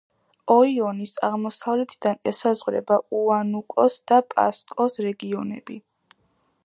ოიონის 0.53 1.11
აღმოსავლეთიდან 1.27 2.17
ესაზღვრება 2.31 2.97
უანუკოს 3.19 4.01
და 4.13 4.21
პასკოს 4.33 4.99
რეგიონები. 5.09 5.79